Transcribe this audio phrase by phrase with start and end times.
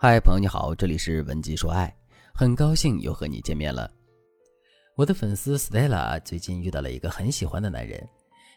[0.00, 1.92] 嗨，朋友你好，这里是文姬说爱，
[2.32, 3.90] 很高兴又和你见面了。
[4.94, 8.08] 我的粉丝 Stella 最近遇到了一个很喜欢的男人，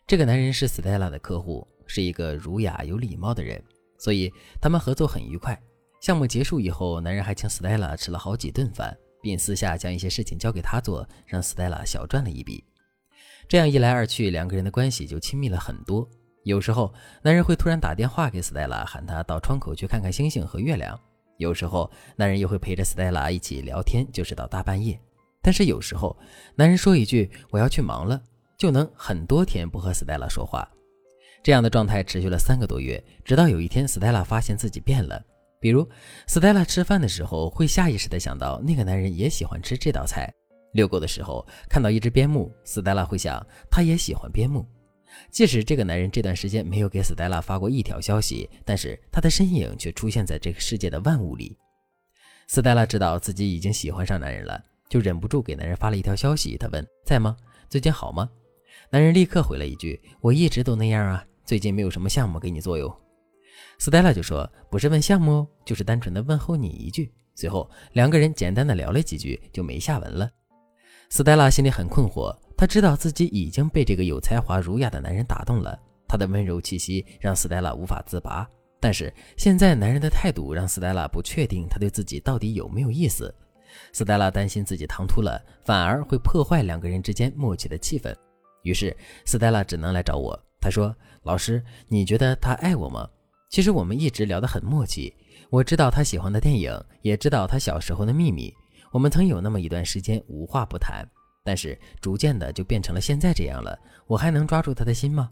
[0.06, 3.60] 这个男人是 Stella 的客户，是一个儒雅有礼貌的人，
[3.98, 5.60] 所以他们合作很愉快。
[6.00, 12.64] 项目结束以后，男人还请 Stella 吃了好几顿饭，并私下将一些事情交给他做，让 Stella 小赚了一笔。
[13.48, 16.08] 这样一来二去，两个人的关系就亲密了很多。
[16.44, 21.00] 有时候，男人会突然打电话给 Stella，喊他到窗口去看看星星和月亮。
[21.42, 24.98] 有时候，男人又会陪着 Stella 一起聊天，就是到大半夜。
[25.42, 26.16] 但是有时候，
[26.56, 28.22] 男人说一句“我要去忙了”，
[28.60, 30.70] 就能很多天不和 Stella 说话。
[31.42, 35.20] 这样的状态持续了三个多月，直到有一天，Stella 发现自己变了。
[35.60, 35.88] 比如
[36.28, 40.30] ，Stella 吃饭的时候会下意识地想到那个男人也喜欢吃这道菜；
[40.74, 44.64] 遛狗的时候看到一只边牧，Stella 会想他也喜欢边牧。
[45.30, 51.58] 即使这个男人这段时间没有给 Stella 发过一条消息，但是他的身影却出现在这个世界的万物里。
[52.50, 56.58] Stella 知道自己已经喜欢上男人了，就忍不住给男人发了一条消息。
[56.58, 57.38] 他问：“在吗？
[57.70, 58.30] 最近好吗？”
[58.92, 62.94] 男人立刻回了一句：“我一直都那样啊，最近没有什么项目给你做哟。
[63.80, 70.30] ”Stella 就说：“不是问项目哦，就是单纯的问候你一句。”随后两个人简单的聊了几句，就没下文了。
[71.10, 72.38] 斯黛拉心里很困惑。
[72.62, 75.76] 她知道自己已经被这个有才华、儒雅的男人打动了，
[76.08, 78.48] 他的温柔气息让斯黛拉无法自拔。
[78.80, 83.34] 但是现在男人的态度让斯黛拉不确定他对自己到底有没有意思。
[83.92, 88.16] 斯黛拉担心自己唐突了，反而会破坏两个人之间默契的气氛。
[88.62, 88.96] 于是
[89.26, 90.40] 斯黛拉只能来找我。
[90.60, 90.96] 她说
[91.26, 93.10] ：“老师，你觉得他爱我吗？
[93.50, 95.12] 其实我们一直聊得很默契。
[95.50, 98.54] 我知道他喜欢的电影，也知道他小时候的秘密。
[98.92, 101.04] 我们曾有那么一段时间无话不谈。”
[101.44, 105.32] 但是逐渐的就变成了现在这样了，我还能抓住他的心吗？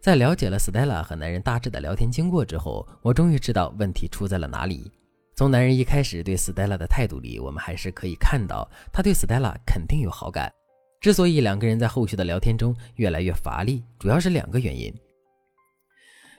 [0.00, 4.90] 在了解了 Stella 和男人大致的聊天经过之后，我终于知道问题出在了哪里。
[5.34, 10.50] 从男人一开始对 Stella 的态度里，我们还是可以看到他对 Stella 肯定有好感。
[11.00, 14.92] 之所以两个人在后续的聊天中越来越乏力，主要是两个原因。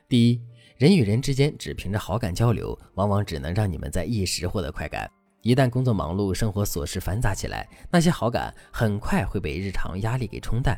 [0.10, 0.42] 第一，
[0.78, 5.10] 人与人之间只凭着好感交流，往往只能让你们在一时获得快感。
[5.42, 10.78] 一旦工作忙碌，生活琐事繁杂起来，那些好感很快会被日常压力给冲淡。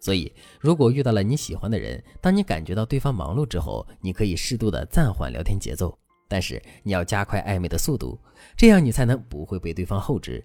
[0.00, 8.18] 所以，如果遇到了你喜欢的人，当你感觉到对方忙碌之后，你可以适度的暂缓聊天节奏，但是你要加快暧昧的速度，
[8.56, 10.42] 这样你才能不会被对方后置。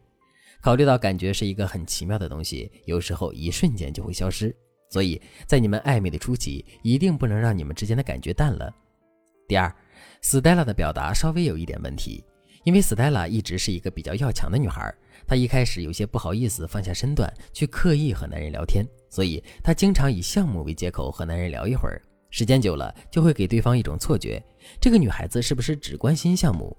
[0.61, 4.53] 考虑到感觉是一个很奇妙的东西，有时候一瞬间就会消失，
[4.89, 8.73] 所以在你们暧昧的初期，一定不能让你们之间的感觉淡了。
[9.47, 9.73] 第二
[10.21, 12.25] ，Stella 的表达稍微有一点问题。
[12.65, 14.91] 因为 Stella 一直是一个比较要强的女孩，
[15.27, 22.01] 她一开始有些不好意思放下身段去刻意和男人聊天，所以她经常以项目为借口和男人聊一会儿。
[22.31, 24.43] 时间久了，就会给对方一种错觉：
[24.81, 26.75] 这个女孩子是不是只关心项目？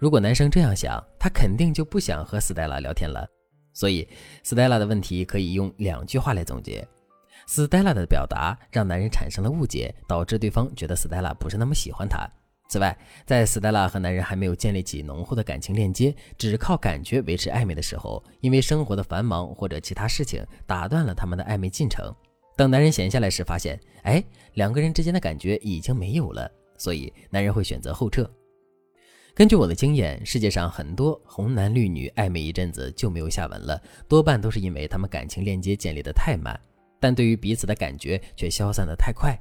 [0.00, 3.24] 如果男生这样想，他肯定就不想和 Stella 聊天了。
[3.72, 4.06] 所以
[4.44, 6.86] ，Stella 的问题可以用两句话来总结
[7.48, 12.28] ：Stella 的表达让男人产生了误解，导致对方觉得 Stella 不是那么喜欢他。
[12.70, 22.14] 此外，在 Stella 和男人还没有建立起浓厚的感情链接，只靠感觉维持暧昧的时候，因为生活的繁忙或者其他事情打断了他们的暧昧进程。
[22.56, 24.22] 等男人闲下来时，发现，哎，
[24.54, 26.48] 两个人之间的感觉已经没有了，
[26.78, 28.30] 所以男人会选择后撤。
[29.34, 36.56] 根据我的经验，世界上很多红男绿女暧昧一阵子就没有下文了，多半都是因为他们感情链接建立的太慢，
[37.00, 39.36] 但对于彼此的感觉却消散的太快。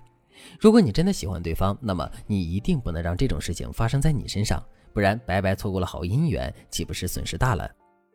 [0.60, 4.64] 如果你真的喜欢对方，那么你一定不能让这种事情发生在你身上，
[4.94, 7.70] 不然白白错过了好姻缘，岂不是损失大了？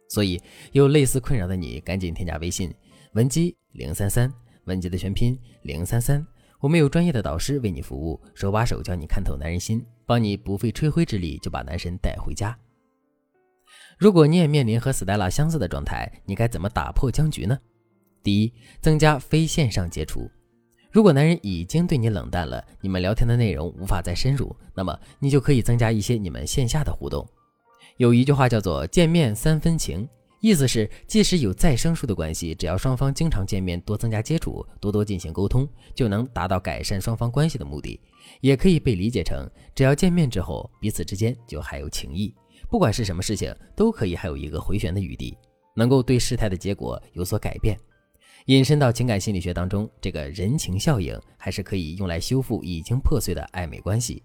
[0.09, 0.41] 所以
[0.73, 2.73] 有类似困扰的你，赶紧添加微信
[3.15, 4.33] 文姬零三三，
[4.65, 6.25] 文姬的全拼零三三，
[6.61, 12.57] 我们有专业的导师为你服务，手把手教你看透男人心，帮你不费吹灰之力就把男神带回家。
[13.99, 17.59] 如果你也面临和 Stella 相似的状态，你该怎么打破僵局呢？
[18.23, 20.31] 第一，增加非线上接触。
[20.94, 27.27] 如果男人已经对你冷淡了，你们聊天的内容无法再深入，那么你就可以增加一些你们线下的互动。
[27.97, 30.09] 有一句话叫做“见面三分情”，
[30.39, 37.98] 意思是即使有再生疏的关系，只要双方经常见面，多增加接触，多多进行沟通，就能达到改善双方关系的目的。
[38.41, 42.33] 也可以被理解成，只要见面之后，彼此之间就还有情谊，
[42.71, 45.36] 不管是什么事情，都可以还有一个回旋的余地，
[45.74, 47.77] 能够对事态的结果有所改变。
[48.47, 54.23] 引申到情感心理学当中，这个人情效应还是可以用来修复已经破碎的暧昧关系。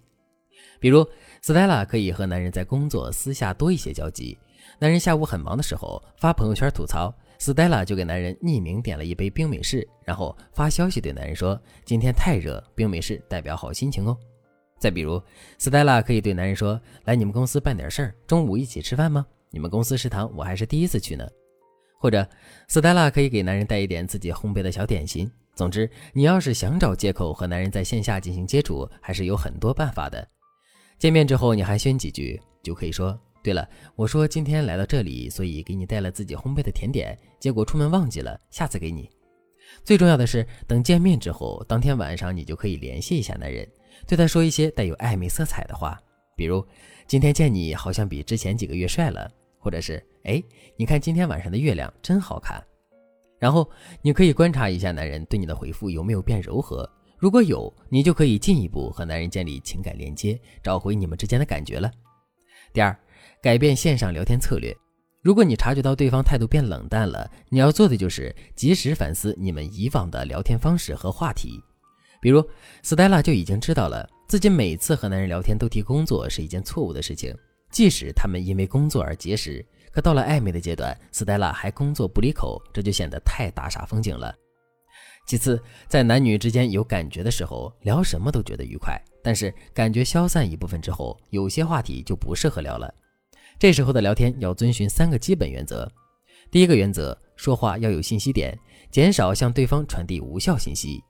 [0.78, 1.08] 比如
[1.42, 4.38] ，Stella 可以和男人在工作私下多一些交集。
[4.78, 14.18] 男人下午很忙的时候发朋友圈吐槽，Stella 就给男人匿名点了一杯冰美式，然后发消息对男人说：“今天太热，冰美式代表好心情哦。”
[14.80, 15.22] 再比如
[15.58, 19.26] ，Stella 可以对男人说：“来你们公司办点事儿，中午一起吃饭吗？
[19.50, 21.26] 你们公司食堂我还是第一次去呢。”
[22.00, 22.28] 或者
[22.70, 25.30] ，Stella 可以给男人带一点自己烘焙的小点心。
[25.54, 30.26] 总之，你要是想找借口和男人在线下进行接触，还是有很多办法的。
[30.98, 33.68] 见面之后，你寒暄几句，就可以说：“对了，
[33.98, 39.10] 我说今天来到这里，所以给你带了自己烘焙的甜点，结果出门忘记了，下次给你。”
[39.84, 43.68] 最重要的是，等见面之后，当天晚上你就可以联系一下男人。
[44.08, 46.00] 对他说一些带有暧昧色彩的话，
[46.36, 46.66] 比如
[47.06, 49.30] 今天见你好像比之前几个月帅了，
[49.60, 50.42] 或者是哎，
[50.78, 52.64] 你看今天晚上的月亮真好看。
[53.38, 53.70] 然后
[54.02, 61.92] 你可以观察一下男人对你的回复有没有变柔和，如果有，你就可以进一步和男人建立情感连接，找回你们之间的感觉了。
[62.74, 62.98] 第二，
[63.42, 64.76] 改变线上聊天策略。
[65.22, 71.62] 如果你察觉到对方态度变冷淡了，你要做的就是及时反思你们以往的聊天方式和话题。
[72.22, 72.42] 比如
[72.84, 77.34] ，Stella 就已经知道了自己每次和男人聊天都提工作是一件错误的事情。
[77.72, 84.34] 即使他们因为工作而结识，可到了暧昧的阶段，Stella 还工作不离口，这就显得太大煞风景了。
[85.28, 89.00] 其次，在男女之间有感觉的时候，聊什么都觉得愉快。
[89.22, 92.92] 但是感觉消散一部分之后，有些话题就不适合聊了。
[93.60, 95.88] 这时候的聊天要遵循三个基本原则：
[96.50, 98.58] 第一个原则，说话要有信息点，
[98.90, 101.04] 减少向对方传递无效信息。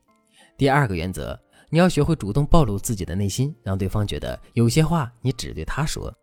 [0.58, 1.40] 第二个原则，
[1.70, 6.14] 你要学会主动暴露自己的内心，让对方觉得有些话你只对他说。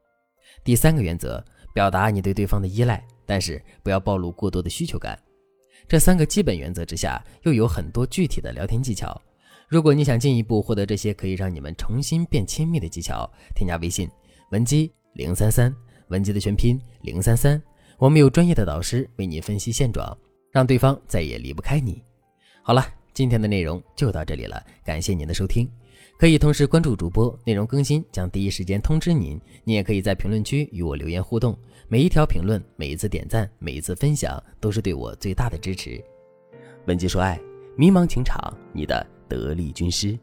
[0.67, 1.41] 第三个原则，
[1.73, 5.17] 表达你对对方的依赖，但是不要暴露过多的需求感。
[5.87, 9.23] 这三个基本原则之下，又有很多具体的聊天技巧。
[9.69, 14.11] 如果你想进一步获得这些可以让你们重新变亲密的技巧，添加微信
[14.51, 15.73] 文姬零三三，
[16.09, 17.63] 文姬的全拼零三三，
[17.97, 20.19] 我们有专业的导师为你分析现状，
[20.51, 22.03] 让对方再也离不开你。
[22.65, 22.85] 好了。
[23.15, 25.67] 今天的内容就到这里了，感谢您的收听，
[26.19, 29.39] 可以同时关注主播，内容更新将第一时间通知您。
[29.65, 31.55] 你也可以在评论区与我留言互动，
[31.89, 36.03] 每一条评论、每一次点赞、每一次分享，都是对我最大的支持。
[36.87, 37.39] 文姬说爱，
[37.77, 38.41] 迷茫情场，
[38.73, 40.19] 你的得力军师。